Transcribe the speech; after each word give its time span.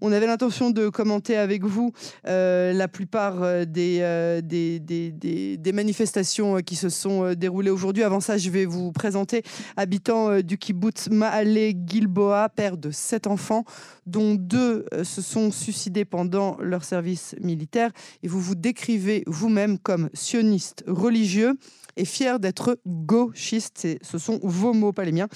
On 0.00 0.12
avait 0.12 0.26
l'intention 0.26 0.70
de 0.70 0.88
commenter 0.88 1.36
avec 1.36 1.64
vous 1.64 1.92
la 2.24 2.88
plupart 2.88 3.66
des, 3.66 4.40
des, 4.42 4.80
des, 4.80 5.56
des, 5.56 5.72
manifestations 5.72 6.58
qui 6.58 6.76
se 6.76 6.88
sont 6.88 7.34
déroulées 7.34 7.70
aujourd'hui. 7.70 8.02
Avant 8.02 8.20
ça, 8.20 8.38
je 8.38 8.50
vais 8.50 8.64
vous 8.64 8.92
présenter 8.92 9.42
habitant 9.76 10.40
du 10.40 10.58
kibbutz 10.58 11.08
Maale 11.10 11.72
Gilboa, 11.86 12.48
père 12.48 12.76
de 12.76 12.90
sept 12.90 13.26
enfants, 13.26 13.64
dont 14.06 14.34
deux 14.34 14.86
se 15.02 15.22
sont 15.22 15.50
suicidés 15.50 16.04
pendant 16.04 16.56
leur 16.60 16.84
service 16.84 17.34
militaire. 17.40 17.90
Et 18.22 18.28
vous 18.28 18.40
vous 18.40 18.54
décrivez 18.54 19.24
vous-même 19.26 19.78
comme 19.78 20.08
sioniste 20.14 20.84
religieux 20.86 21.58
et 21.96 22.04
fier 22.04 22.38
d'être 22.38 22.78
gauchiste. 22.86 23.86
Ce 24.02 24.18
sont 24.18 24.38
vos 24.42 24.72
mots, 24.72 24.92
pas 24.92 25.04
les 25.04 25.12
miens. 25.12 25.28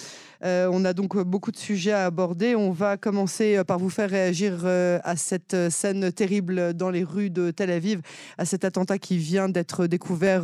Euh, 0.44 0.68
on 0.72 0.84
a 0.84 0.92
donc 0.92 1.16
beaucoup 1.18 1.50
de 1.50 1.56
sujets 1.56 1.92
à 1.92 2.06
aborder. 2.06 2.54
On 2.54 2.70
va 2.70 2.96
commencer 2.96 3.58
euh, 3.58 3.64
par 3.64 3.78
vous 3.78 3.90
faire 3.90 4.10
réagir 4.10 4.62
euh, 4.64 4.98
à 5.04 5.16
cette 5.16 5.70
scène 5.70 6.12
terrible 6.12 6.74
dans 6.74 6.90
les 6.90 7.04
rues 7.04 7.30
de 7.30 7.50
Tel 7.50 7.70
Aviv, 7.70 8.00
à 8.38 8.44
cet 8.44 8.64
attentat 8.64 8.98
qui 8.98 9.16
vient 9.16 9.48
d'être 9.48 9.86
découvert 9.86 10.42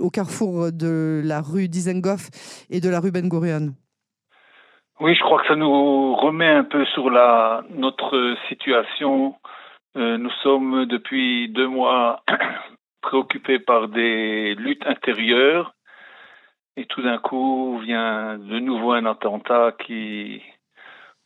au 0.00 0.10
carrefour 0.10 0.72
de 0.72 1.22
la 1.24 1.40
rue 1.40 1.68
Dizengoff 1.68 2.28
et 2.70 2.80
de 2.80 2.88
la 2.88 3.00
rue 3.00 3.10
Ben 3.10 3.28
Gurion. 3.28 3.74
Oui, 5.00 5.14
je 5.14 5.20
crois 5.20 5.40
que 5.40 5.48
ça 5.48 5.56
nous 5.56 6.14
remet 6.14 6.48
un 6.48 6.64
peu 6.64 6.84
sur 6.86 7.10
la, 7.10 7.62
notre 7.70 8.36
situation. 8.48 9.34
nous 9.94 10.30
sommes 10.42 10.86
depuis 10.86 11.48
deux 11.50 11.68
mois 11.68 12.22
préoccupé 13.12 13.58
par 13.58 13.88
des 13.88 14.54
luttes 14.54 14.86
intérieures. 14.86 15.74
Et 16.78 16.86
tout 16.86 17.02
d'un 17.02 17.18
coup 17.18 17.78
vient 17.84 18.38
de 18.38 18.58
nouveau 18.58 18.92
un 18.92 19.04
attentat 19.04 19.72
qui 19.84 20.40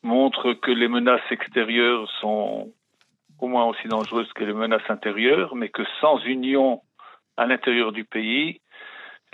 montre 0.03 0.55
que 0.55 0.73
les 0.73 0.89
menaces 0.89 1.31
extérieures 1.31 2.11
sont 2.21 2.73
au 3.39 3.47
moins 3.47 3.67
aussi 3.67 3.87
dangereuses 3.87 4.33
que 4.33 4.43
les 4.43 4.53
menaces 4.53 4.91
intérieures, 4.91 5.55
mais 5.55 5.69
que 5.69 5.85
sans 6.01 6.19
union 6.25 6.83
à 7.37 7.47
l'intérieur 7.47 7.93
du 7.93 8.05
pays, 8.05 8.61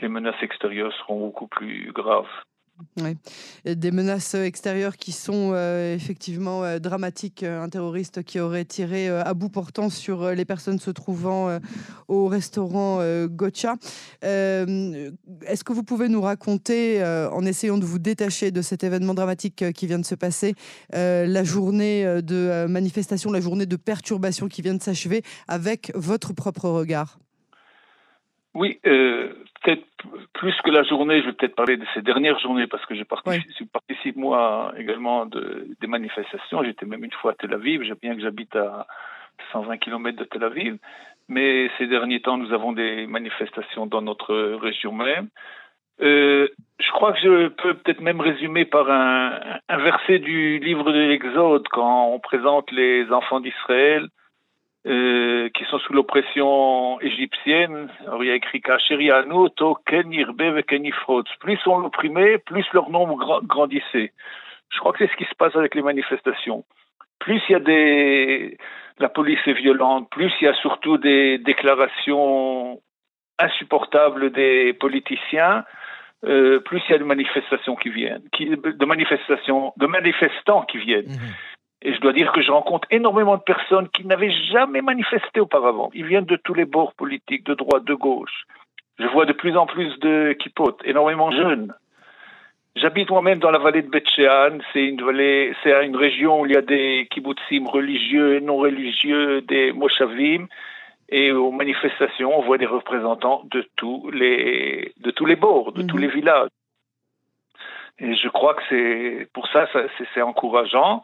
les 0.00 0.08
menaces 0.08 0.42
extérieures 0.42 0.92
seront 0.98 1.20
beaucoup 1.20 1.46
plus 1.46 1.90
graves. 1.92 2.34
Des 3.64 3.90
menaces 3.90 4.34
extérieures 4.34 4.96
qui 4.96 5.12
sont 5.12 5.52
euh, 5.54 5.94
effectivement 5.94 6.64
euh, 6.64 6.78
dramatiques. 6.78 7.42
Un 7.42 7.68
terroriste 7.68 8.22
qui 8.22 8.40
aurait 8.40 8.64
tiré 8.64 9.08
euh, 9.08 9.22
à 9.24 9.34
bout 9.34 9.48
portant 9.48 9.88
sur 9.88 10.30
les 10.32 10.44
personnes 10.44 10.78
se 10.78 10.90
trouvant 10.90 11.58
au 12.08 12.26
restaurant 12.26 13.00
Gotcha. 13.26 13.76
Est-ce 14.22 15.64
que 15.64 15.72
vous 15.72 15.82
pouvez 15.82 16.08
nous 16.08 16.20
raconter, 16.20 17.02
en 17.04 17.44
essayant 17.44 17.78
de 17.78 17.84
vous 17.84 17.98
détacher 17.98 18.50
de 18.50 18.62
cet 18.62 18.84
événement 18.84 19.14
dramatique 19.14 19.72
qui 19.72 19.86
vient 19.86 19.98
de 19.98 20.04
se 20.04 20.14
passer, 20.14 20.54
la 20.92 21.44
journée 21.44 22.04
de 22.22 22.66
manifestation, 22.66 23.30
la 23.32 23.40
journée 23.40 23.66
de 23.66 23.76
perturbation 23.76 24.48
qui 24.48 24.62
vient 24.62 24.74
de 24.74 24.82
s'achever 24.82 25.22
avec 25.48 25.92
votre 25.94 26.32
propre 26.32 26.68
regard? 26.68 27.18
Oui, 28.54 28.78
euh, 28.86 29.32
peut-être 29.62 29.84
plus 30.32 30.54
que 30.62 30.70
la 30.70 30.82
journée, 30.82 31.20
je 31.20 31.26
vais 31.26 31.32
peut-être 31.32 31.54
parler 31.54 31.76
de 31.76 31.86
ces 31.94 32.02
dernières 32.02 32.38
journées 32.38 32.66
parce 32.66 32.84
que 32.86 32.94
je 32.94 33.04
participe, 33.04 34.16
moi 34.16 34.72
également 34.76 35.26
de, 35.26 35.66
des 35.80 35.86
manifestations. 35.86 36.62
J'étais 36.64 36.86
même 36.86 37.04
une 37.04 37.12
fois 37.12 37.32
à 37.32 37.34
Tel 37.34 37.52
Aviv, 37.54 37.82
bien 38.00 38.14
que 38.14 38.20
j'habite 38.20 38.54
à 38.56 38.86
120 39.52 39.78
km 39.78 40.18
de 40.18 40.24
Tel 40.24 40.44
Aviv. 40.44 40.78
Mais 41.28 41.70
ces 41.78 41.86
derniers 41.86 42.20
temps, 42.20 42.36
nous 42.36 42.52
avons 42.52 42.72
des 42.72 43.06
manifestations 43.06 43.86
dans 43.86 44.02
notre 44.02 44.34
région 44.56 44.92
même. 44.92 45.28
Euh, 46.00 46.48
je 46.80 46.90
crois 46.90 47.12
que 47.12 47.20
je 47.20 47.48
peux 47.48 47.74
peut-être 47.74 48.00
même 48.00 48.20
résumer 48.20 48.64
par 48.64 48.90
un, 48.90 49.38
un 49.68 49.78
verset 49.78 50.18
du 50.18 50.58
livre 50.58 50.90
de 50.90 50.98
l'Exode 50.98 51.66
quand 51.68 52.08
on 52.08 52.18
présente 52.18 52.70
les 52.72 53.10
enfants 53.12 53.40
d'Israël 53.40 54.08
euh, 54.86 55.48
qui 55.50 55.64
sont 55.66 55.78
sous 55.78 55.92
l'oppression 55.92 57.00
égyptienne. 57.00 57.88
Alors, 58.06 58.24
il 58.24 58.28
y 58.28 58.32
a 58.32 58.34
écrit 58.34 58.60
Plus 61.40 61.58
on 61.66 61.78
l'opprimait, 61.78 62.38
plus 62.38 62.66
leur 62.72 62.90
nombre 62.90 63.42
grandissait. 63.44 64.12
Je 64.70 64.78
crois 64.78 64.92
que 64.92 64.98
c'est 64.98 65.12
ce 65.12 65.16
qui 65.16 65.24
se 65.24 65.34
passe 65.36 65.54
avec 65.54 65.74
les 65.74 65.82
manifestations. 65.82 66.64
Plus 67.18 67.40
il 67.48 67.52
y 67.52 67.54
a 67.54 67.60
des, 67.60 68.58
la 68.98 69.08
police 69.08 69.38
est 69.46 69.52
violente, 69.52 70.10
plus 70.10 70.32
il 70.40 70.44
y 70.44 70.48
a 70.48 70.54
surtout 70.54 70.98
des 70.98 71.38
déclarations 71.38 72.80
insupportables 73.38 74.32
des 74.32 74.72
politiciens, 74.72 75.64
euh, 76.24 76.60
plus 76.60 76.82
il 76.88 76.92
y 76.92 76.94
a 76.94 76.98
de 76.98 77.04
manifestations 77.04 77.76
qui 77.76 77.90
viennent, 77.90 78.22
de 78.40 78.84
manifestations, 78.84 79.72
de 79.76 79.86
manifestants 79.86 80.62
qui 80.62 80.78
viennent. 80.78 81.08
Mhm. 81.08 81.34
Et 81.82 81.94
je 81.94 82.00
dois 82.00 82.12
dire 82.12 82.32
que 82.32 82.42
je 82.42 82.50
rencontre 82.50 82.86
énormément 82.90 83.36
de 83.36 83.42
personnes 83.42 83.88
qui 83.88 84.06
n'avaient 84.06 84.32
jamais 84.52 84.82
manifesté 84.82 85.40
auparavant. 85.40 85.90
Ils 85.94 86.06
viennent 86.06 86.24
de 86.24 86.36
tous 86.36 86.54
les 86.54 86.64
bords 86.64 86.94
politiques, 86.94 87.44
de 87.44 87.54
droite, 87.54 87.84
de 87.84 87.94
gauche. 87.94 88.44
Je 88.98 89.06
vois 89.06 89.26
de 89.26 89.32
plus 89.32 89.56
en 89.56 89.66
plus 89.66 89.98
de 89.98 90.32
kipotes, 90.34 90.80
énormément 90.84 91.32
jeunes. 91.32 91.74
J'habite 92.76 93.10
moi-même 93.10 93.40
dans 93.40 93.50
la 93.50 93.58
vallée 93.58 93.82
de 93.82 93.90
Betchean. 93.90 94.58
C'est 94.72 94.84
une 94.84 95.02
vallée, 95.02 95.54
c'est 95.62 95.84
une 95.84 95.96
région 95.96 96.40
où 96.40 96.46
il 96.46 96.52
y 96.52 96.56
a 96.56 96.62
des 96.62 97.08
kibbutzim 97.10 97.66
religieux 97.66 98.36
et 98.36 98.40
non 98.40 98.56
religieux, 98.56 99.42
des 99.42 99.72
moshavim. 99.72 100.46
Et 101.08 101.32
aux 101.32 101.50
manifestations, 101.50 102.38
on 102.38 102.42
voit 102.42 102.56
des 102.58 102.66
représentants 102.66 103.42
de 103.50 103.66
tous 103.76 104.08
les, 104.10 104.94
de 104.98 105.10
tous 105.10 105.26
les 105.26 105.36
bords, 105.36 105.72
de 105.72 105.82
tous 105.82 105.96
mhm. 105.96 106.02
les 106.02 106.08
villages. 106.08 106.48
Et 107.98 108.14
je 108.14 108.28
crois 108.28 108.54
que 108.54 108.62
c'est, 108.70 109.28
pour 109.34 109.46
ça, 109.48 109.66
ça 109.72 109.80
c'est 110.14 110.22
encourageant. 110.22 111.02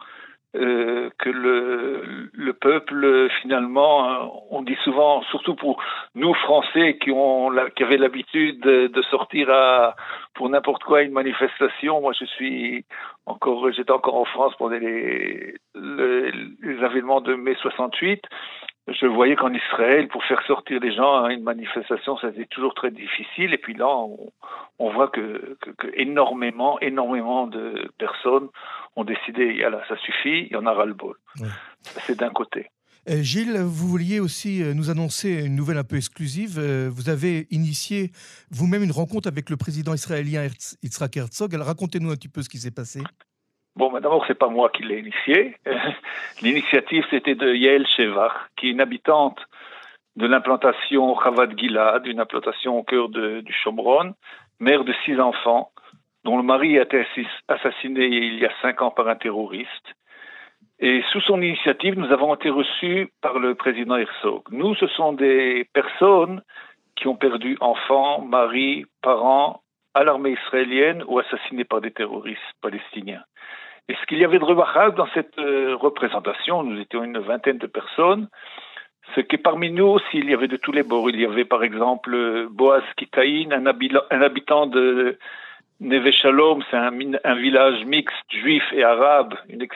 Euh, 0.57 1.11
que 1.19 1.29
le, 1.29 2.31
le, 2.33 2.53
peuple 2.55 3.29
finalement, 3.43 4.11
euh, 4.11 4.27
on 4.51 4.63
dit 4.63 4.79
souvent, 4.83 5.21
surtout 5.25 5.55
pour 5.55 5.79
nous 6.15 6.33
Français 6.33 6.97
qui 7.03 7.11
ont 7.11 7.51
qui 7.77 7.83
avaient 7.83 7.99
l'habitude 7.99 8.59
de, 8.63 9.03
sortir 9.11 9.51
à 9.51 9.95
pour 10.33 10.49
n'importe 10.49 10.85
quoi 10.85 11.03
une 11.03 11.13
manifestation. 11.13 12.01
Moi, 12.01 12.15
je 12.19 12.25
suis 12.25 12.87
encore, 13.27 13.71
j'étais 13.73 13.91
encore 13.91 14.15
en 14.15 14.25
France 14.25 14.55
pour 14.57 14.71
les, 14.71 15.55
les, 15.75 16.33
les 16.63 16.83
événements 16.83 17.21
de 17.21 17.35
mai 17.35 17.55
68 17.61 18.23
je 18.93 19.07
voyais 19.07 19.37
qu'en 19.37 19.53
Israël, 19.53 20.09
pour 20.09 20.25
faire 20.25 20.43
sortir 20.47 20.81
les 20.81 20.93
gens 20.93 21.25
à 21.25 21.33
une 21.33 21.43
manifestation, 21.43 22.17
c'était 22.19 22.47
toujours 22.47 22.75
très 22.75 22.91
difficile. 22.91 23.53
Et 23.53 23.59
puis 23.59 23.75
là, 23.75 23.87
on, 24.79 24.91
voit 24.91 25.09
que, 25.09 25.59
énormément, 25.95 26.81
énormément 26.81 27.47
de 27.47 27.91
personnes 27.99 28.49
ont 28.99 29.05
décidé, 29.05 29.55
là, 29.57 29.83
ça 29.89 29.97
suffit, 29.99 30.47
il 30.47 30.53
y 30.53 30.57
en 30.57 30.67
a 30.67 30.73
ras-le-bol. 30.73 31.17
C'est 31.85 32.19
d'un 32.19 32.31
côté. 32.31 32.71
Euh, 33.09 33.23
Gilles, 33.23 33.57
vous 33.57 33.89
vouliez 33.89 34.21
aussi 34.21 34.63
euh, 34.63 34.75
nous 34.75 34.91
annoncer 34.91 35.47
une 35.47 35.55
nouvelle 35.55 35.79
un 35.79 35.85
peu 35.85 35.97
exclusive. 35.97 36.59
Euh, 36.59 36.91
vous 36.91 37.09
avez 37.09 37.47
initié 37.51 38.11
vous-même 38.51 38.83
une 38.83 38.91
rencontre 38.91 39.29
avec 39.29 39.49
le 39.49 39.57
président 39.57 39.95
israélien 39.95 40.43
Yitzhak 40.83 41.17
Herzog. 41.17 41.55
Alors 41.55 41.69
racontez-nous 41.69 42.11
un 42.11 42.17
petit 42.17 42.29
peu 42.29 42.43
ce 42.43 42.49
qui 42.49 42.59
s'est 42.59 42.75
passé. 42.75 43.01
Bon, 43.77 43.93
mais 43.93 44.01
d'abord, 44.01 44.25
c'est 44.27 44.39
pas 44.39 44.49
moi 44.49 44.71
qui 44.71 44.83
l'ai 44.83 44.99
initié. 44.99 45.57
L'initiative, 46.43 47.05
c'était 47.11 47.37
de 47.37 47.55
Yael 47.55 47.87
Shevach, 47.87 48.33
qui 48.57 48.67
est 48.67 48.71
une 48.73 48.81
habitante 48.81 49.39
de 50.17 50.27
l'implantation 50.27 51.17
Chavad 51.23 51.57
Gilad, 51.57 52.05
une 52.07 52.21
implantation 52.21 52.77
au 52.77 52.83
cœur 52.83 53.09
de, 53.09 53.41
du 53.41 53.53
Chomron, 53.53 54.15
mère 54.59 54.85
de 54.85 54.93
six 55.05 55.19
enfants, 55.21 55.71
dont 56.29 56.37
le 56.37 56.43
mari 56.43 56.79
a 56.79 56.83
été 56.83 57.07
assassiné 57.49 58.05
il 58.05 58.39
y 58.39 58.45
a 58.45 58.53
cinq 58.61 58.83
ans 58.83 58.91
par 58.91 59.09
un 59.09 59.17
terroriste. 59.17 59.89
Et 60.79 61.03
sous 61.11 61.23
son 61.23 61.41
initiative, 61.41 61.99
nous 61.99 62.13
avons 62.13 62.35
été 62.35 62.51
reçus 62.51 63.11
par 63.23 63.39
le 63.39 63.55
président 63.55 63.97
Herzog. 63.97 64.43
Nous, 64.51 64.75
ce 64.75 64.89
sont 64.89 65.15
des 65.15 65.67
personnes 65.73 66.43
qui 66.97 67.09
ont 67.09 67.17
perdu 67.17 67.57
enfants, 67.61 68.21
maris, 68.21 68.85
parents 69.01 69.63
à 69.95 70.05
l'armée 70.05 70.37
israélienne 70.39 71.03
ou 71.09 71.19
assassinés 71.19 71.65
par 71.65 71.81
des 71.81 71.93
terroristes 71.93 72.53
palestiniens. 72.61 73.25
Et 73.89 73.95
ce 73.95 74.07
qu'il 74.07 74.19
y 74.19 74.25
avait 74.27 74.39
de 74.39 74.45
remarquable 74.45 74.97
dans 74.97 75.09
cette 75.15 75.39
euh, 75.39 75.77
représentation, 75.77 76.63
nous 76.63 76.79
étions 76.79 77.05
une 77.05 77.21
vingtaine 77.21 77.57
de 77.57 77.67
personnes, 77.67 78.29
c'est 79.15 79.25
que 79.25 79.39
parmi 79.39 79.71
nous 79.71 79.87
aussi, 79.87 80.19
il 80.19 80.29
y 80.29 80.35
avait 80.35 80.47
de 80.47 80.59
tous 80.59 80.73
les 80.73 80.83
bords. 80.83 81.09
Il 81.09 81.19
y 81.19 81.25
avait 81.25 81.47
par 81.47 81.65
exemple 81.65 82.49
Boaz 82.51 82.83
Kitaïn, 82.99 83.51
un, 83.51 84.21
habitant 84.21 84.67
de 84.67 85.19
Neve 85.81 86.11
Shalom, 86.11 86.63
c'est 86.71 86.77
un, 86.77 87.35
village 87.37 87.85
mixte 87.85 88.33
juif 88.33 88.65
et 88.73 88.83
arabe, 88.83 89.35
une, 89.49 89.67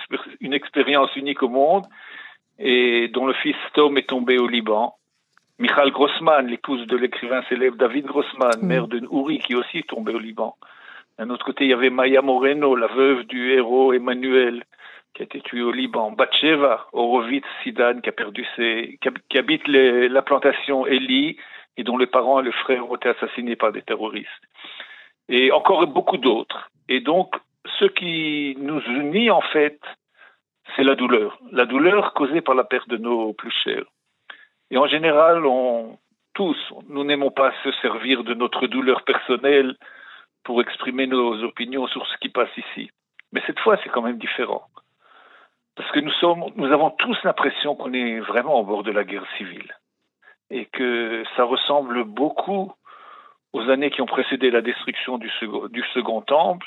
une, 0.41 0.53
expérience 0.53 1.15
unique 1.15 1.43
au 1.45 1.49
monde, 1.49 1.85
et 2.59 3.09
dont 3.09 3.27
le 3.27 3.35
fils 3.35 3.57
Tom 3.75 3.97
est 3.97 4.09
tombé 4.09 4.39
au 4.39 4.49
Liban. 4.49 4.97
Michal 5.61 5.93
Grossman, 5.93 6.49
l'épouse 6.49 6.87
de 6.89 6.97
l'écrivain 6.97 7.43
célèbre 7.49 7.77
David 7.77 8.07
Grossman, 8.07 8.59
mm. 8.61 8.67
mère 8.67 8.89
de 8.89 8.99
Nouri, 8.99 9.39
qui 9.39 9.55
aussi 9.55 9.79
est 9.79 9.89
tombée 9.89 10.13
au 10.13 10.19
Liban. 10.19 10.57
D'un 11.19 11.31
autre 11.31 11.45
côté, 11.45 11.65
il 11.65 11.71
y 11.71 11.75
avait 11.75 11.91
Maya 11.91 12.21
Moreno, 12.21 12.75
la 12.75 12.89
veuve 12.89 13.25
du 13.27 13.53
héros 13.53 13.93
Emmanuel, 13.93 14.65
qui 15.15 15.23
a 15.23 15.25
été 15.25 15.41
tué 15.41 15.63
au 15.63 15.71
Liban. 15.71 16.11
Batsheva, 16.11 16.89
Horowitz 16.93 17.47
Sidan, 17.63 18.01
qui 18.01 18.09
a 18.09 18.13
perdu 18.13 18.45
ses, 18.57 18.99
qui, 19.29 19.39
habite 19.39 19.69
la 19.69 20.23
plantation 20.23 20.85
Eli, 20.85 21.37
et 21.77 21.85
dont 21.85 21.97
les 21.97 22.07
parents 22.07 22.41
et 22.41 22.45
le 22.45 22.51
frère 22.51 22.91
ont 22.91 22.97
été 22.97 23.11
assassinés 23.11 23.57
par 23.57 23.71
des 23.71 23.83
terroristes. 23.83 24.29
Et 25.29 25.53
encore 25.53 25.87
beaucoup 25.87 26.19
d'autres. 26.19 26.71
Et 26.89 27.01
donc, 27.01 27.35
ce 27.79 27.85
qui 27.85 28.57
nous 28.59 28.81
unit, 28.81 29.31
en 29.31 29.41
fait, 29.41 29.81
c'est 30.77 30.85
la 30.85 30.95
douleur. 30.95 31.39
La 31.51 31.65
douleur 31.65 32.13
causée 32.15 32.41
par 32.41 32.55
la 32.55 32.65
perte 32.65 32.89
de 32.89 32.97
nos 32.97 33.33
plus 33.33 33.53
chers. 33.65 33.85
Et 34.71 34.79
en 34.79 34.87
général, 34.87 35.43
tous, 36.35 36.57
nous 36.89 37.05
n'aimons 37.05 37.31
pas 37.31 37.53
se 37.63 37.73
servir 37.83 38.25
de 38.25 38.35
notre 38.35 38.67
douleur 38.67 39.03
personnelle 39.03 39.77
pour 40.45 40.61
exprimer 40.61 41.07
nos 41.07 41.43
opinions 41.45 41.87
sur 41.89 42.07
ce 42.07 42.17
qui 42.19 42.29
passe 42.29 42.57
ici. 42.57 42.91
Mais 43.33 43.43
cette 43.47 43.61
fois, 43.61 43.79
c'est 43.83 43.91
quand 43.91 44.03
même 44.03 44.19
différent. 44.19 44.67
Parce 45.77 45.91
que 45.93 46.01
nous, 46.01 46.13
sommes, 46.13 46.45
nous 46.57 46.73
avons 46.73 46.91
tous 46.91 47.17
l'impression 47.25 47.75
qu'on 47.75 47.93
est 47.93 48.21
vraiment 48.21 48.61
au 48.61 48.65
bord 48.65 48.83
de 48.83 48.91
la 48.91 49.05
guerre 49.05 49.27
civile. 49.39 49.73
Et 50.51 50.67
que 50.67 51.25
ça 51.37 51.45
ressemble 51.45 52.05
beaucoup 52.05 52.73
aux 53.53 53.69
années 53.69 53.91
qui 53.91 54.01
ont 54.01 54.07
précédé 54.07 54.51
la 54.51 54.63
destruction 54.63 55.19
du 55.19 55.31
second, 55.95 56.23
temple. 56.23 56.67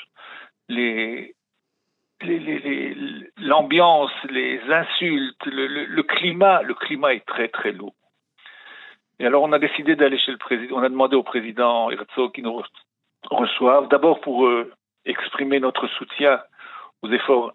L'ambiance, 3.38 4.12
les, 4.30 4.60
insultes, 4.68 5.44
le, 5.46 6.02
climat, 6.02 6.62
le 6.62 6.74
climat 6.74 7.14
est 7.14 7.26
très 7.26 7.48
très 7.48 7.72
lourd. 7.72 7.94
Et 9.18 9.26
alors 9.26 9.42
on 9.42 9.52
a 9.52 9.58
décidé 9.58 9.96
d'aller 9.96 10.18
chez 10.18 10.32
le 10.32 10.38
président, 10.38 10.76
on 10.76 10.82
a 10.82 10.88
demandé 10.88 11.16
au 11.16 11.22
président 11.22 11.90
Herzog 11.90 12.32
qu'il 12.32 12.44
nous 12.44 12.62
reçoive, 13.30 13.88
d'abord 13.88 14.20
pour 14.20 14.46
euh, 14.46 14.70
exprimer 15.06 15.58
notre 15.58 15.86
soutien 15.88 16.40
aux 17.02 17.10
efforts 17.10 17.52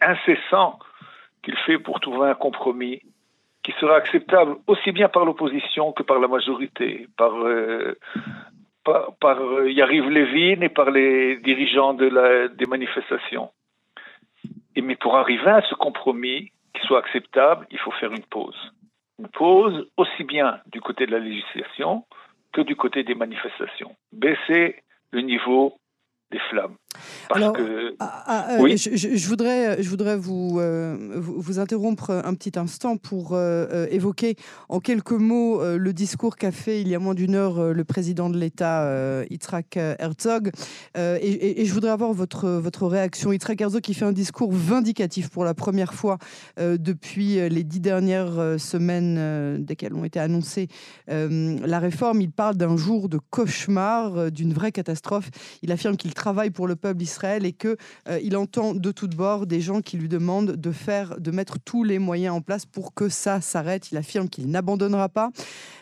incessants 0.00 0.78
qu'il 1.42 1.56
fait 1.58 1.78
pour 1.78 2.00
trouver 2.00 2.28
un 2.28 2.34
compromis 2.34 3.02
qui 3.68 3.74
sera 3.80 3.96
acceptable 3.96 4.56
aussi 4.66 4.92
bien 4.92 5.10
par 5.10 5.26
l'opposition 5.26 5.92
que 5.92 6.02
par 6.02 6.18
la 6.18 6.26
majorité, 6.26 7.06
par, 7.18 7.34
euh, 7.34 7.98
par, 9.20 9.40
euh, 9.42 9.70
Yariv 9.70 10.08
Levin 10.08 10.62
et 10.62 10.70
par 10.70 10.90
les 10.90 11.36
dirigeants 11.36 11.92
des 11.92 12.66
manifestations. 12.66 13.50
Et 14.74 14.80
mais 14.80 14.96
pour 14.96 15.18
arriver 15.18 15.50
à 15.50 15.60
ce 15.68 15.74
compromis 15.74 16.50
qui 16.72 16.80
soit 16.86 17.00
acceptable, 17.00 17.66
il 17.70 17.78
faut 17.78 17.90
faire 17.90 18.10
une 18.10 18.24
pause. 18.24 18.72
Une 19.18 19.28
pause 19.28 19.86
aussi 19.98 20.24
bien 20.24 20.60
du 20.72 20.80
côté 20.80 21.04
de 21.04 21.12
la 21.12 21.18
législation 21.18 22.06
que 22.54 22.62
du 22.62 22.74
côté 22.74 23.02
des 23.02 23.14
manifestations. 23.14 23.94
Baisser 24.12 24.76
le 25.10 25.20
niveau 25.20 25.76
des 26.30 26.40
flammes. 26.48 26.76
Alors, 27.30 27.54
ah, 28.00 28.24
ah, 28.26 28.46
euh, 28.52 28.58
oui 28.60 28.76
je, 28.76 29.28
voudrais, 29.28 29.82
je 29.82 29.88
voudrais 29.88 30.16
vous, 30.16 30.58
euh, 30.60 30.96
vous, 31.16 31.58
interrompre 31.58 32.10
un 32.10 32.34
petit 32.34 32.58
instant 32.58 32.96
pour 32.96 33.30
euh, 33.32 33.86
évoquer 33.90 34.36
en 34.68 34.80
quelques 34.80 35.12
mots 35.12 35.60
le 35.76 35.92
discours 35.92 36.36
qu'a 36.36 36.52
fait 36.52 36.80
il 36.80 36.88
y 36.88 36.94
a 36.94 36.98
moins 36.98 37.14
d'une 37.14 37.34
heure 37.34 37.72
le 37.72 37.84
président 37.84 38.30
de 38.30 38.38
l'État, 38.38 39.24
Yitzhak 39.30 39.76
Herzog. 39.76 40.50
Et, 40.96 41.60
et, 41.60 41.64
je 41.64 41.72
voudrais 41.74 41.90
avoir 41.90 42.12
votre, 42.12 42.48
votre 42.48 42.86
réaction. 42.86 43.32
Yitzhak 43.32 43.60
Herzog 43.60 43.80
qui 43.80 43.94
fait 43.94 44.04
un 44.04 44.12
discours 44.12 44.52
vindicatif 44.52 45.28
pour 45.28 45.44
la 45.44 45.54
première 45.54 45.94
fois 45.94 46.18
depuis 46.58 47.48
les 47.48 47.64
dix 47.64 47.80
dernières 47.80 48.58
semaines 48.58 49.64
desquelles 49.64 49.94
ont 49.94 50.04
été 50.04 50.20
annoncées 50.20 50.68
la 51.08 51.78
réforme. 51.78 52.20
Il 52.22 52.30
parle 52.30 52.56
d'un 52.56 52.76
jour 52.76 53.08
de 53.08 53.18
cauchemar, 53.18 54.30
d'une 54.30 54.52
vraie 54.52 54.72
catastrophe. 54.72 55.30
Il 55.62 55.72
affirme 55.72 55.96
qu'il 55.96 56.14
travaille 56.14 56.50
pour 56.50 56.66
le 56.66 56.76
peuple 56.88 56.98
d'Israël 56.98 57.44
et 57.44 57.52
que 57.52 57.76
euh, 58.08 58.18
il 58.22 58.34
entend 58.36 58.74
de 58.74 58.92
toutes 58.92 59.14
bords 59.14 59.46
des 59.46 59.60
gens 59.60 59.82
qui 59.82 59.98
lui 59.98 60.08
demandent 60.08 60.52
de 60.52 60.72
faire, 60.72 61.20
de 61.20 61.30
mettre 61.30 61.58
tous 61.58 61.84
les 61.84 61.98
moyens 61.98 62.34
en 62.34 62.40
place 62.40 62.64
pour 62.64 62.94
que 62.94 63.10
ça 63.10 63.42
s'arrête. 63.42 63.92
Il 63.92 63.98
affirme 63.98 64.28
qu'il 64.30 64.50
n'abandonnera 64.50 65.10
pas 65.10 65.30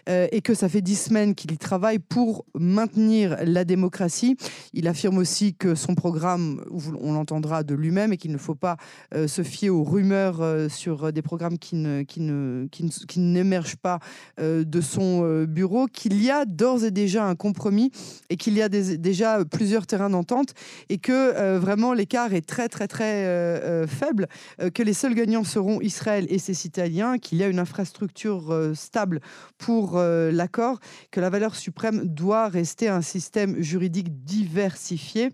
euh, 0.08 0.26
et 0.32 0.40
que 0.40 0.54
ça 0.54 0.68
fait 0.68 0.80
dix 0.80 0.96
semaines 0.96 1.36
qu'il 1.36 1.52
y 1.52 1.58
travaille 1.58 2.00
pour 2.00 2.44
maintenir 2.58 3.36
la 3.44 3.64
démocratie. 3.64 4.36
Il 4.72 4.88
affirme 4.88 5.18
aussi 5.18 5.54
que 5.54 5.76
son 5.76 5.94
programme, 5.94 6.60
on 7.00 7.12
l'entendra 7.12 7.62
de 7.62 7.74
lui-même, 7.74 8.12
et 8.12 8.16
qu'il 8.16 8.32
ne 8.32 8.38
faut 8.38 8.54
pas 8.54 8.76
euh, 9.14 9.28
se 9.28 9.42
fier 9.42 9.70
aux 9.70 9.84
rumeurs 9.84 10.42
sur 10.68 11.12
des 11.12 11.22
programmes 11.22 11.58
qui 11.58 11.76
ne, 11.76 12.02
qui 12.02 12.20
ne, 12.20 12.66
qui 12.68 13.20
n'émergent 13.20 13.76
pas 13.76 14.00
de 14.38 14.80
son 14.80 15.44
bureau, 15.44 15.86
qu'il 15.86 16.22
y 16.22 16.30
a 16.30 16.44
d'ores 16.44 16.84
et 16.84 16.90
déjà 16.90 17.24
un 17.24 17.34
compromis 17.34 17.90
et 18.28 18.36
qu'il 18.36 18.54
y 18.54 18.62
a 18.62 18.68
déjà 18.68 19.44
plusieurs 19.44 19.86
terrains 19.86 20.10
d'entente 20.10 20.54
et 20.88 20.98
que 20.98 21.12
euh, 21.12 21.58
vraiment 21.58 21.92
l'écart 21.92 22.32
est 22.32 22.46
très 22.46 22.68
très 22.68 22.88
très 22.88 23.24
euh, 23.24 23.84
euh, 23.84 23.86
faible, 23.86 24.28
que 24.74 24.82
les 24.82 24.92
seuls 24.92 25.14
gagnants 25.14 25.44
seront 25.44 25.80
Israël 25.80 26.26
et 26.28 26.38
ses 26.38 26.54
citoyens, 26.54 27.18
qu'il 27.18 27.38
y 27.38 27.42
a 27.42 27.48
une 27.48 27.58
infrastructure 27.58 28.72
stable 28.74 29.20
pour 29.58 29.98
l'accord, 29.98 30.78
que 31.10 31.20
la 31.20 31.30
valeur 31.30 31.54
suprême 31.54 32.04
doit 32.04 32.48
rester 32.48 32.88
un 32.88 33.02
système 33.02 33.60
juridique 33.60 34.24
diversifié 34.24 35.30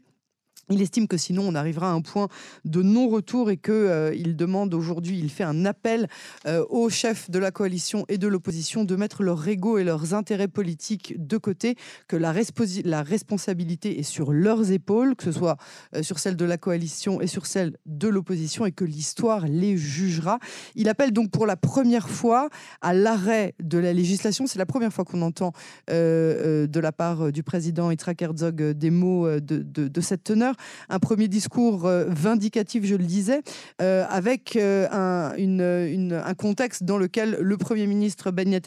il 0.72 0.82
estime 0.82 1.06
que 1.06 1.16
sinon 1.16 1.42
on 1.48 1.54
arrivera 1.54 1.90
à 1.90 1.92
un 1.92 2.00
point 2.00 2.28
de 2.64 2.82
non-retour 2.82 3.50
et 3.50 3.56
qu'il 3.56 3.72
euh, 3.72 4.14
il 4.14 4.36
demande 4.36 4.74
aujourd'hui, 4.74 5.18
il 5.18 5.30
fait 5.30 5.44
un 5.44 5.64
appel 5.64 6.08
euh, 6.46 6.64
aux 6.70 6.88
chefs 6.88 7.30
de 7.30 7.38
la 7.38 7.50
coalition 7.50 8.04
et 8.08 8.18
de 8.18 8.28
l'opposition 8.28 8.84
de 8.84 8.96
mettre 8.96 9.22
leur 9.22 9.46
ego 9.46 9.78
et 9.78 9.84
leurs 9.84 10.14
intérêts 10.14 10.48
politiques 10.48 11.14
de 11.18 11.36
côté, 11.36 11.76
que 12.08 12.16
la, 12.16 12.32
responsabilité 12.32 13.98
est 13.98 14.02
sur 14.02 14.32
leurs 14.32 14.72
épaules, 14.72 15.16
que 15.16 15.24
ce 15.24 15.32
soit 15.32 15.56
euh, 15.94 16.02
sur 16.02 16.18
celle 16.18 16.36
de 16.36 16.44
la 16.44 16.56
coalition 16.56 17.20
et 17.20 17.26
sur 17.26 17.46
celle 17.46 17.76
de 17.86 18.08
l'opposition 18.08 18.66
et 18.66 18.72
que 18.72 18.84
l'histoire 18.84 19.46
les 19.46 19.76
jugera. 19.76 20.38
Il 20.74 20.88
appelle 20.88 21.12
donc 21.12 21.30
pour 21.30 21.46
la 21.46 21.56
première 21.56 22.08
fois 22.08 22.48
à 22.80 22.94
l'arrêt 22.94 23.54
de 23.62 23.78
la 23.78 23.92
législation. 23.92 24.46
C'est 24.46 24.58
la 24.58 24.66
première 24.66 24.92
fois 24.92 25.04
qu'on 25.04 25.22
entend 25.22 25.52
de 25.88 26.80
la 26.80 26.92
part 26.92 27.32
du 27.32 27.42
président 27.42 27.90
Yitzhak 27.90 28.22
des 28.22 28.90
mots 28.90 29.28
de 29.40 30.00
cette 30.00 30.24
teneur 30.24 30.54
un 30.88 30.98
premier 30.98 31.28
discours 31.28 31.86
euh, 31.86 32.04
vindicatif, 32.08 32.84
je 32.84 32.94
le 32.94 33.04
disais, 33.04 33.42
euh, 33.80 34.04
avec 34.08 34.56
euh, 34.56 34.86
un, 34.90 36.34
contexte 36.34 36.84
dans 36.84 36.98
lequel 36.98 37.36
le 37.40 37.56
Premier 37.56 37.86
ministre 37.86 38.30
ben 38.30 38.58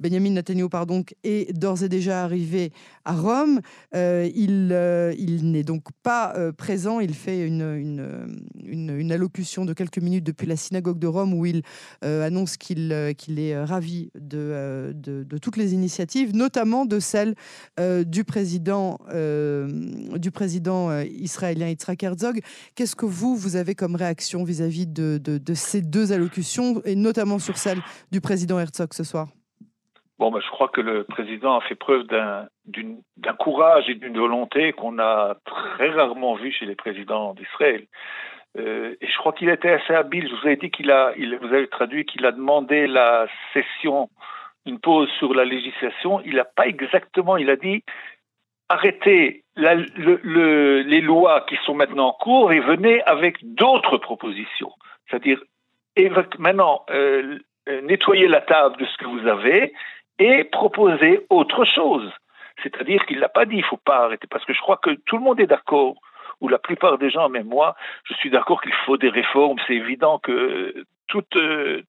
Benjamin 0.00 0.30
Netanyahu 0.30 0.68
pardon, 0.68 1.04
est 1.24 1.52
d'ores 1.52 1.82
et 1.82 1.88
déjà 1.88 2.22
arrivé 2.22 2.72
à 3.08 3.14
Rome. 3.14 3.60
il 3.94 4.76
il 5.18 5.50
n'est 5.50 5.64
donc 5.64 5.84
pas 6.02 6.34
présent. 6.56 7.00
Il 7.00 7.14
fait 7.14 7.46
une, 7.46 9.10
allocution 9.10 9.64
de 9.64 9.72
quelques 9.72 9.98
minutes 9.98 10.24
depuis 10.24 10.46
la 10.46 10.56
synagogue 10.56 10.98
de 10.98 11.06
Rome 11.06 11.32
où 11.32 11.46
il 11.46 11.62
annonce 12.02 12.56
qu'il 12.56 12.92
est 12.92 13.64
ravi 13.64 14.10
de, 14.14 14.94
toutes 15.40 15.56
les 15.56 15.72
initiatives, 15.74 16.34
notamment 16.34 16.84
de 16.84 17.00
celle 17.00 17.34
du 18.06 18.24
président, 18.24 18.98
du 20.16 20.30
président 20.30 21.00
israélien 21.00 21.68
Yitzhak 21.68 22.02
Herzog. 22.02 22.40
Qu'est-ce 22.74 22.96
que 22.96 23.06
vous, 23.06 23.36
vous 23.36 23.56
avez 23.56 23.74
comme 23.74 23.96
réaction 23.96 24.44
vis-à-vis 24.44 24.86
de, 24.86 25.18
de, 25.18 25.54
ces 25.54 25.80
deux 25.80 26.12
allocutions, 26.12 26.82
et 26.84 26.94
notamment 26.94 27.38
sur 27.38 27.58
celle 27.58 27.80
du 28.12 28.20
président 28.20 28.58
Herzog 28.58 28.92
ce 28.92 29.04
soir? 29.04 29.28
Bon, 30.18 30.32
ben, 30.32 30.40
je 30.40 30.50
crois 30.50 30.68
que 30.68 30.80
le 30.80 31.04
président 31.04 31.56
a 31.56 31.60
fait 31.60 31.76
preuve 31.76 32.04
d'un 32.04 32.48
courage 33.38 33.88
et 33.88 33.94
d'une 33.94 34.18
volonté 34.18 34.72
qu'on 34.72 34.98
a 34.98 35.36
très 35.44 35.90
rarement 35.90 36.34
vu 36.34 36.50
chez 36.50 36.66
les 36.66 36.74
présidents 36.74 37.34
d'Israël. 37.34 37.86
Euh, 38.58 38.96
et 39.00 39.06
je 39.06 39.16
crois 39.18 39.32
qu'il 39.32 39.48
était 39.48 39.70
assez 39.70 39.94
habile. 39.94 40.28
Je 40.28 40.34
vous 40.34 40.48
ai 40.48 40.56
dit 40.56 40.70
qu'il 40.70 40.90
a, 40.90 41.12
il, 41.16 41.36
vous 41.38 41.54
avez 41.54 41.68
traduit 41.68 42.04
qu'il 42.04 42.26
a 42.26 42.32
demandé 42.32 42.88
la 42.88 43.26
session, 43.52 44.08
une 44.66 44.80
pause 44.80 45.08
sur 45.18 45.34
la 45.34 45.44
législation. 45.44 46.20
Il 46.24 46.34
n'a 46.34 46.44
pas 46.44 46.66
exactement, 46.66 47.36
il 47.36 47.50
a 47.50 47.56
dit 47.56 47.84
arrêtez 48.68 49.44
les 49.56 51.00
lois 51.00 51.46
qui 51.48 51.56
sont 51.64 51.74
maintenant 51.74 52.08
en 52.08 52.12
cours 52.12 52.52
et 52.52 52.60
venez 52.60 53.02
avec 53.04 53.36
d'autres 53.42 53.98
propositions. 53.98 54.72
C'est-à-dire, 55.08 55.40
maintenant, 56.38 56.84
euh, 56.90 57.38
nettoyez 57.82 58.28
la 58.28 58.40
table 58.40 58.76
de 58.76 58.84
ce 58.84 58.96
que 58.98 59.06
vous 59.06 59.26
avez 59.26 59.72
et 60.18 60.44
proposez 60.44 61.26
autre 61.30 61.64
chose. 61.64 62.10
C'est-à-dire 62.62 63.04
qu'il 63.06 63.20
n'a 63.20 63.28
pas 63.28 63.44
dit 63.44 63.56
il 63.56 63.60
ne 63.60 63.66
faut 63.66 63.76
pas 63.76 64.04
arrêter, 64.04 64.26
parce 64.28 64.44
que 64.44 64.52
je 64.52 64.60
crois 64.60 64.78
que 64.78 64.90
tout 65.06 65.16
le 65.16 65.22
monde 65.22 65.40
est 65.40 65.46
d'accord, 65.46 65.94
ou 66.40 66.48
la 66.48 66.58
plupart 66.58 66.98
des 66.98 67.10
gens, 67.10 67.28
même 67.28 67.46
moi, 67.46 67.74
je 68.04 68.14
suis 68.14 68.30
d'accord 68.30 68.60
qu'il 68.62 68.74
faut 68.86 68.96
des 68.96 69.08
réformes. 69.08 69.58
C'est 69.66 69.74
évident 69.74 70.18
que 70.18 70.84
tout, 71.08 71.24
euh, 71.36 71.82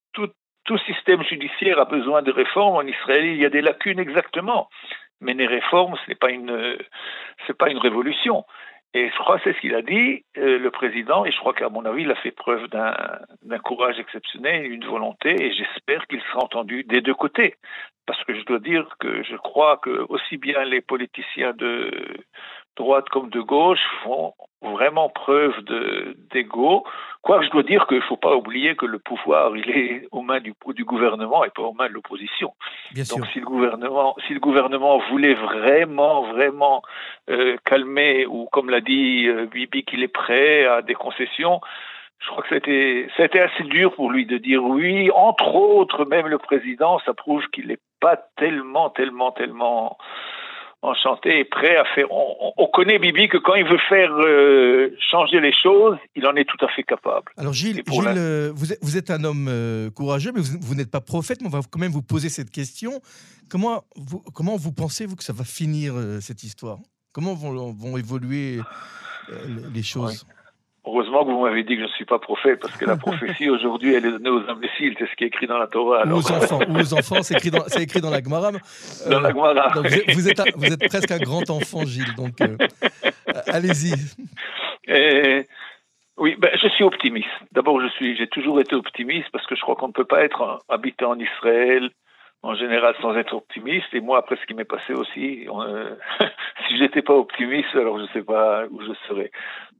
système 0.86 1.24
judiciaire 1.24 1.80
a 1.80 1.86
besoin 1.86 2.22
de 2.22 2.32
réformes. 2.32 2.76
En 2.76 2.84
Israël, 2.84 3.26
il 3.26 3.38
y 3.38 3.46
a 3.46 3.50
des 3.50 3.62
lacunes 3.62 4.00
exactement 4.00 4.70
mais 5.22 5.34
les 5.34 5.48
réformes, 5.48 5.96
ce 6.06 6.10
n'est 6.10 6.16
pas 6.16 6.30
c'est 7.46 7.58
pas 7.58 7.70
une 7.70 7.78
révolution. 7.78 8.46
Et 8.96 9.10
je 9.10 9.17
crois 9.19 9.38
que 9.38 9.43
c'est 9.43 9.55
ce 9.55 9.62
qu'il 9.62 9.75
a 9.75 9.84
dit, 9.84 10.25
euh, 10.38 10.58
le 10.58 10.72
président, 10.72 11.24
et 11.24 11.31
je 11.31 11.38
crois 11.38 11.53
qu'à 11.53 11.69
mon 11.69 11.86
avis, 11.86 12.03
il 12.03 12.12
a 12.12 12.15
fait 12.15 12.31
preuve 12.31 12.67
d'un 12.69 13.60
courage 13.60 14.00
exceptionnel, 14.00 14.65
une 14.65 14.86
volonté, 14.86 15.36
et 15.39 15.53
j'espère 15.53 16.08
qu'il 16.08 16.22
sera 16.22 16.43
entendu 16.43 16.84
des 16.84 17.01
deux 17.01 17.13
côtés. 17.13 17.55
Parce 18.08 18.24
que 18.24 18.34
je 18.34 18.43
dois 18.46 18.58
dire 18.58 18.88
que 19.00 19.22
je 19.22 19.36
crois 19.36 19.77
que 19.77 20.05
aussi 20.10 20.38
bien 20.38 20.63
les 20.63 20.81
politiciens 20.81 21.53
de 21.53 21.91
droite 22.75 23.08
comme 23.10 23.29
de 23.29 23.41
gauche 23.41 23.84
font 24.03 24.34
vraiment 24.62 25.10
preuve 25.10 25.54
d'ego. 26.32 26.84
Quoique 27.22 27.46
je 27.46 27.50
dois 27.51 27.63
dire 27.63 27.88
qu'il 27.88 27.98
ne 27.98 28.04
faut 28.04 28.18
pas 28.18 28.36
oublier 28.36 28.75
que 28.75 28.86
le 28.86 29.00
pouvoir, 29.00 29.56
il 29.56 29.70
est 29.70 30.08
aux 30.12 30.22
mains 30.22 30.39
du, 30.39 30.54
du 30.68 30.86
gouvernement 30.86 31.44
et 31.44 31.50
pas 31.50 31.63
aux 31.63 31.74
mains 31.74 31.88
de 31.88 31.94
l'opposition. 31.94 32.54
Donc 32.96 33.28
si 33.34 33.39
le 33.39 33.46
gouvernement, 33.46 34.16
si 34.28 34.34
le 34.34 34.39
gouvernement 34.39 35.00
voulait 35.10 35.34
vraiment, 35.34 36.24
vraiment 36.24 36.82
euh, 37.30 37.58
calmer, 37.66 38.25
ou 38.25 38.48
comme 38.51 38.70
l'a 38.70 38.82
dit 38.82 39.28
euh, 39.28 39.46
Bibi 39.46 39.84
qu'il 39.84 40.04
est 40.04 40.08
prêt 40.08 40.66
à 40.66 40.82
des 40.82 40.96
concessions, 40.96 41.62
je 42.20 42.28
crois 42.28 42.44
que 42.44 42.54
a 42.54 43.25
été 43.25 43.39
assez 43.39 43.63
dur 43.63 43.96
pour 43.96 44.12
lui 44.12 44.25
de 44.25 44.38
dire 44.38 44.63
oui. 44.63 45.10
Entre 45.12 45.56
autres, 45.56 46.06
même 46.06 46.28
le 46.28 46.38
président, 46.38 47.00
ça 47.06 47.13
prouve 47.13 47.48
qu'il 47.48 47.68
n'est 47.68 47.80
pas 48.01 48.18
tellement, 48.38 48.89
tellement, 48.89 49.32
tellement 49.32 49.98
enchanté 50.82 51.40
et 51.40 51.46
prêt 51.46 51.76
à 51.76 51.86
faire. 51.96 52.08
On, 52.12 52.68
connaît 52.68 53.00
Bibi 53.00 53.28
que 53.28 53.38
quand 53.38 53.56
il 53.56 53.66
veut 53.66 53.80
faire 53.90 54.12
euh, 54.12 54.96
changer 55.12 55.42
les 55.42 55.52
choses, 55.52 55.98
il 56.16 56.26
en 56.26 56.36
est 56.36 56.46
tout 56.46 56.64
à 56.66 56.70
fait 56.70 56.84
capable. 56.84 57.32
Alors 57.38 57.54
Gilles, 57.54 57.84
euh, 57.90 58.52
vous, 58.54 58.72
êtes, 58.72 58.80
vous, 58.82 58.98
êtes, 58.98 59.10
un 59.12 59.24
homme 59.24 59.48
euh, 59.50 59.90
courageux, 59.90 60.32
mais 60.34 60.42
vous, 60.42 60.76
n'êtes 60.76 60.92
pas 60.92 61.02
prophète, 61.02 61.42
mais 61.42 61.48
on 61.48 61.52
va 61.52 61.60
quand 61.70 61.80
même 61.80 61.92
vous 61.92 62.02
poser 62.02 62.30
cette 62.30 62.52
question. 62.52 63.02
Comment 63.50 63.84
vous, 63.96 64.20
comment 64.34 64.56
vous 64.56 64.72
pensez 64.72 65.06
vous 65.06 65.16
que 65.16 65.24
ça 65.24 65.34
va 65.34 65.44
finir 65.44 65.94
cette 66.22 66.44
histoire? 66.44 66.78
Comment 67.12 67.34
vont, 67.34 67.74
vont 67.74 67.98
évoluer 67.98 68.60
les 69.74 69.84
choses? 69.84 70.26
Heureusement 70.86 71.26
que 71.26 71.32
vous 71.32 71.44
m'avez 71.44 71.64
dit 71.64 71.76
que 71.76 71.82
je 71.82 71.88
ne 71.88 71.92
suis 71.92 72.06
pas 72.06 72.20
prophète, 72.20 72.60
parce 72.60 72.76
que 72.78 72.86
la 72.86 72.98
prophétie 73.06 73.50
aujourd'hui, 73.50 73.94
elle 73.94 74.06
est 74.06 74.12
donnée 74.12 74.30
aux 74.30 74.50
imbéciles, 74.50 74.96
c'est 74.98 75.08
ce 75.08 75.16
qui 75.16 75.26
est 75.26 75.28
écrit 75.28 75.48
dans 75.48 75.58
la 75.58 75.68
Torah. 75.68 76.06
Ou 76.08 76.14
aux 76.14 76.32
enfants, 76.32 76.60
aux 76.68 76.94
enfants 76.94 77.22
c'est 77.22 77.36
écrit, 77.36 77.52
dans, 77.52 77.66
écrit 77.66 78.02
dans 78.02 78.10
la 78.10 78.24
Gemara. 78.24 78.52
dans 79.10 79.20
la 79.20 79.30
Gemara. 79.30 79.74
vous, 79.76 80.30
êtes, 80.30 80.42
vous, 80.56 80.66
êtes 80.66 80.88
presque 80.88 81.12
un 81.12 81.20
grand 81.20 81.50
enfant, 81.50 81.86
Gilles, 81.86 82.16
donc 82.16 82.42
euh, 82.42 82.58
allez-y. 83.48 83.94
Oui, 86.20 86.36
ben, 86.38 86.52
je 86.62 86.68
suis 86.68 86.84
optimiste. 86.84 87.30
D'abord, 87.54 87.82
je 87.82 87.88
suis, 87.88 88.18
j'ai 88.18 88.28
toujours 88.28 88.60
été 88.60 88.76
optimiste 88.76 89.30
parce 89.32 89.48
que 89.48 89.56
je 89.56 89.62
crois 89.62 89.76
qu'on 89.76 89.88
ne 89.88 89.94
peut 89.94 90.06
pas 90.06 90.24
être 90.24 90.62
habitant 90.68 91.12
en 91.12 91.20
Israël, 91.20 91.90
en 92.41 92.55
général 92.55 92.96
sans 93.01 93.15
être 93.15 93.34
optimiste. 93.34 93.93
Et 93.93 94.01
moi, 94.01 94.19
après 94.19 94.38
ce 94.38 94.46
qui 94.46 94.53
m'est 94.53 94.65
passé 94.65 94.93
aussi, 94.93 95.48
euh, 95.50 95.96
si 96.67 96.77
j'étais 96.77 97.01
pas 97.01 97.13
optimiste, 97.13 97.75
alors 97.75 98.00
je 98.00 98.05
sais 98.13 98.24
pas 98.24 98.65
où 98.69 98.81
je 98.81 98.93
serais. 99.08 99.31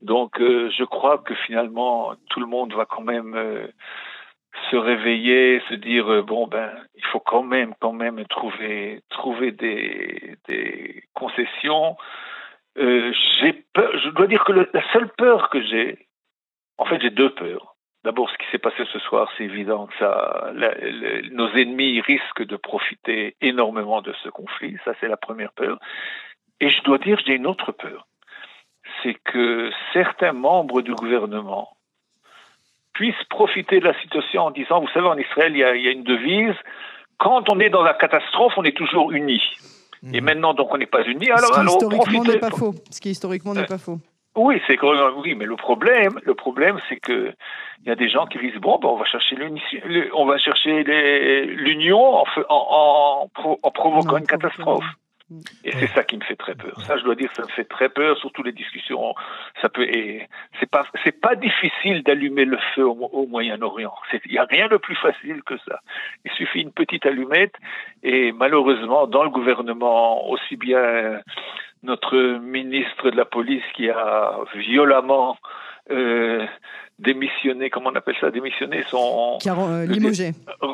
Donc, 0.02 0.40
euh, 0.40 0.70
je 0.78 0.84
crois 0.84 1.20
que 1.20 1.36
finalement, 1.36 2.14
tout 2.30 2.40
le 2.40 2.48
monde 2.48 2.74
va 2.74 2.86
quand 2.86 3.04
même 3.04 3.36
euh, 3.36 3.68
se 4.72 4.76
réveiller, 4.76 5.62
se 5.70 5.76
dire 5.76 6.24
bon 6.24 6.48
ben, 6.48 6.72
il 6.96 7.06
faut 7.06 7.20
quand 7.20 7.44
même, 7.44 7.74
quand 7.80 7.94
même 7.94 8.26
trouver, 8.26 9.02
trouver 9.10 9.52
des, 9.52 10.36
des 10.48 11.04
concessions. 11.14 11.96
j'ai 12.76 13.54
peur. 13.74 13.92
Je 14.00 14.10
dois 14.10 14.28
dire 14.28 14.44
que 14.44 14.54
la 14.54 14.92
seule 14.94 15.10
peur 15.18 15.50
que 15.50 15.62
j'ai, 15.62 16.08
en 16.78 16.86
fait, 16.86 17.02
j'ai 17.02 17.12
deux 17.12 17.30
peurs. 17.36 17.76
D'abord, 18.06 18.30
ce 18.30 18.38
qui 18.38 18.50
s'est 18.52 18.60
passé 18.60 18.84
ce 18.94 19.00
soir, 19.00 19.30
c'est 19.38 19.44
évident 19.44 19.88
que 19.88 19.98
ça, 20.00 20.52
nos 21.32 21.50
ennemis 21.50 22.00
risquent 22.00 22.46
de 22.46 22.56
profiter 22.56 23.36
énormément 23.42 24.02
de 24.02 24.14
ce 24.24 24.30
conflit. 24.30 24.78
Ça, 24.86 24.94
c'est 25.00 25.10
la 25.10 25.18
première 25.18 25.52
peur. 25.52 25.78
Et 26.62 26.70
je 26.70 26.82
dois 26.84 26.98
dire, 26.98 27.20
j'ai 27.26 27.34
une 27.34 27.48
autre 27.48 27.74
peur. 27.74 28.08
C'est 29.04 29.16
que 29.16 29.70
certains 29.92 30.32
membres 30.32 30.82
du 30.82 30.94
gouvernement 30.94 31.76
puissent 32.94 33.24
profiter 33.30 33.80
de 33.80 33.86
la 33.86 34.00
situation 34.02 34.44
en 34.44 34.52
disant, 34.52 34.80
vous 34.80 34.90
savez, 34.90 35.08
en 35.08 35.18
Israël, 35.18 35.52
il 35.54 35.60
y 35.60 35.64
a, 35.64 35.76
il 35.76 35.84
y 35.84 35.88
a 35.88 35.92
une 35.92 36.04
devise, 36.04 36.56
quand 37.18 37.52
on 37.52 37.60
est 37.60 37.70
dans 37.70 37.84
la 37.84 37.94
catastrophe, 37.94 38.54
on 38.58 38.64
est 38.64 38.76
toujours 38.76 39.12
unis. 39.12 39.44
Et 40.14 40.22
mmh. 40.22 40.24
maintenant, 40.24 40.54
donc, 40.54 40.74
on 40.74 40.78
n'est 40.78 40.86
pas 40.86 41.04
unis. 41.04 41.30
Alors, 41.30 41.54
Ce 41.54 41.60
qui 41.60 41.66
historiquement 41.66 42.24
n'est 42.24 42.40
pas 42.40 42.50
faux. 42.50 42.74
Ce 42.90 43.02
qui 43.02 43.10
historiquement 43.10 43.54
n'est 43.54 43.66
pas 43.66 43.78
faux. 43.78 44.00
Oui, 44.40 44.62
c'est 44.68 44.78
oui, 44.82 45.36
mais 45.36 45.46
le 45.46 45.58
problème, 45.58 46.20
le 46.24 46.34
problème, 46.34 46.80
c'est 46.88 47.00
que 47.00 47.34
il 47.84 47.90
y 47.90 47.92
a 47.92 47.96
des 47.96 48.08
gens 48.08 48.26
qui 48.26 48.38
disent 48.38 48.56
bon, 48.56 48.80
ben, 48.80 48.88
on 48.88 48.96
va 48.96 49.06
chercher 49.06 49.36
on 50.14 50.26
va 50.26 50.38
chercher 50.38 50.84
l'union 51.46 52.16
en, 52.16 52.24
en, 52.48 53.30
en, 53.62 53.72
provoquant 53.72 54.18
une 54.18 54.28
catastrophe. 54.28 54.86
Mm. 55.30 55.40
Et 55.64 55.72
c'est 55.74 55.88
ça 55.88 56.04
qui 56.04 56.18
me 56.18 56.24
fait 56.24 56.36
très 56.36 56.56
peur. 56.56 56.80
Ça, 56.82 56.98
je 56.98 57.04
dois 57.04 57.16
dire, 57.16 57.30
ça 57.36 57.44
me 57.44 57.50
fait 57.50 57.66
très 57.66 57.90
peur, 57.90 58.18
surtout 58.18 58.42
les 58.44 58.52
discussions. 58.52 59.14
Ça 59.62 59.70
peut, 59.70 59.86
c'est 60.60 60.70
pas, 60.70 60.86
c'est 61.04 61.20
pas 61.20 61.36
difficile 61.36 62.02
d'allumer 62.04 62.46
le 62.46 62.58
feu 62.74 62.88
au, 62.88 63.28
Moyen-Orient. 63.28 63.94
Il 64.26 64.32
n'y 64.32 64.38
a 64.38 64.46
rien 64.46 64.68
de 64.68 64.78
plus 64.78 64.96
facile 64.96 65.44
que 65.44 65.58
ça. 65.68 65.82
Il 66.26 66.32
suffit 66.32 66.62
une 66.62 66.72
petite 66.72 67.06
allumette, 67.06 67.56
et 68.04 68.32
malheureusement, 68.32 69.06
dans 69.06 69.24
le 69.24 69.30
gouvernement, 69.30 70.28
aussi 70.30 70.56
bien 70.56 71.20
notre 71.84 72.40
ministre 72.40 73.10
de 73.10 73.18
la 73.18 73.26
police 73.26 73.64
qui 73.76 73.90
a 73.90 74.40
violemment 74.56 75.38
euh, 75.92 76.46
démissionné, 77.00 77.70
comment 77.70 77.90
on 77.92 77.96
appelle 77.96 78.16
ça, 78.20 78.30
démissionné 78.30 78.84
son... 78.90 79.38
Qui 79.42 79.50
a 79.50 79.56
euh, 79.56 79.86
limogé. 79.86 80.32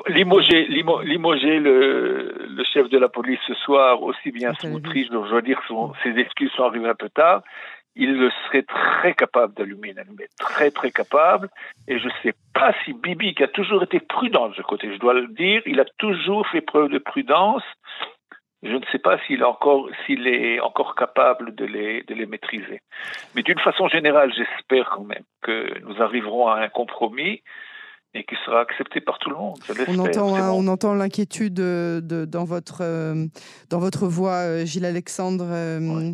Limogé, 0.07 0.65
limogé 0.65 1.59
le, 1.59 2.47
le, 2.49 2.63
chef 2.63 2.89
de 2.89 2.97
la 2.97 3.07
police 3.07 3.39
ce 3.47 3.53
soir, 3.53 4.01
aussi 4.01 4.31
bien 4.31 4.53
Smoutri, 4.55 5.05
je 5.05 5.11
dois 5.11 5.41
dire 5.41 5.61
que 5.67 5.73
ses 6.03 6.19
excuses 6.19 6.51
sont 6.51 6.63
arrivées 6.63 6.89
un 6.89 6.95
peu 6.95 7.09
tard. 7.09 7.43
Il 7.95 8.17
le 8.17 8.29
serait 8.45 8.63
très 8.63 9.13
capable 9.13 9.53
d'allumer 9.53 9.91
une 9.91 9.99
allumette, 9.99 10.31
très 10.37 10.69
très 10.69 10.91
capable. 10.91 11.47
Et 11.87 11.97
je 11.97 12.05
ne 12.07 12.13
sais 12.23 12.33
pas 12.53 12.73
si 12.83 12.91
Bibi, 12.91 13.35
qui 13.35 13.43
a 13.43 13.47
toujours 13.47 13.83
été 13.83 14.01
prudent 14.01 14.49
de 14.49 14.55
ce 14.55 14.61
côté, 14.63 14.91
je 14.93 14.99
dois 14.99 15.13
le 15.13 15.27
dire, 15.27 15.61
il 15.65 15.79
a 15.79 15.85
toujours 15.97 16.45
fait 16.47 16.61
preuve 16.61 16.89
de 16.89 16.97
prudence 16.97 17.63
je 18.65 18.75
ne 18.75 18.85
sais 18.91 18.99
pas 18.99 19.17
s'il 19.25 19.41
est 19.41 19.45
encore, 19.45 19.89
s'il 20.05 20.27
est 20.27 20.59
encore 20.59 20.95
capable 20.95 21.53
de 21.55 21.65
les, 21.65 22.03
de 22.03 22.13
les 22.13 22.25
maîtriser. 22.25 22.81
Mais 23.35 23.43
d'une 23.43 23.59
façon 23.59 23.87
générale, 23.87 24.33
j'espère 24.35 24.89
quand 24.95 25.03
même 25.03 25.23
que 25.41 25.79
nous 25.83 26.01
arriverons 26.01 26.47
à 26.47 26.61
un 26.61 26.69
compromis 26.69 27.41
et 28.15 28.23
qui 28.23 28.35
sera 28.45 28.61
accepté 28.61 29.01
par 29.01 29.19
tout 29.19 29.29
le 29.29 29.35
monde. 29.35 29.57
On 29.87 29.99
entend, 29.99 30.55
on 30.55 30.67
entend 30.67 30.93
l'inquiétude 30.93 31.53
de, 31.53 32.25
dans, 32.25 32.45
votre, 32.45 32.81
euh, 32.81 33.25
dans 33.69 33.79
votre 33.79 34.07
voix, 34.07 34.63
Gilles 34.63 34.85
Alexandre. 34.85 35.45
Euh, 35.49 36.13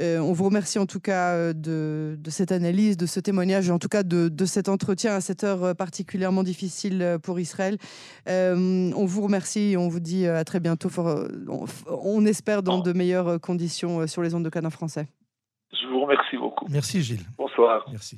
euh, 0.00 0.18
on 0.18 0.32
vous 0.32 0.44
remercie 0.44 0.78
en 0.78 0.86
tout 0.86 1.00
cas 1.00 1.32
euh, 1.32 1.52
de, 1.54 2.30
cette 2.30 2.52
analyse, 2.52 2.96
de 2.96 3.06
ce 3.06 3.18
témoignage, 3.18 3.70
en 3.70 3.78
tout 3.78 3.88
cas 3.88 4.02
de, 4.02 4.44
cet 4.44 4.68
entretien 4.68 5.14
à 5.14 5.20
cette 5.20 5.42
heure 5.42 5.64
euh, 5.64 5.74
particulièrement 5.74 6.42
difficile 6.42 7.18
pour 7.22 7.40
Israël. 7.40 7.78
on 8.26 9.04
vous 9.06 9.22
remercie 9.22 9.72
et 9.72 9.76
on 9.76 9.88
vous 9.88 10.00
dit 10.00 10.26
à 10.26 10.44
très 10.44 10.60
bientôt. 10.60 10.90
on, 11.88 12.26
espère 12.26 12.62
dans 12.62 12.78
de 12.78 12.92
meilleures 12.92 13.40
conditions 13.40 14.06
sur 14.06 14.22
les 14.22 14.34
ondes 14.34 14.44
de 14.44 14.50
Canin 14.50 14.70
français. 14.70 15.06
Je 15.72 15.86
vous 15.88 16.00
remercie 16.00 16.36
beaucoup. 16.36 16.66
Merci 16.68 17.02
Gilles. 17.02 17.24
Bonsoir. 17.38 17.86
Merci. 17.90 18.14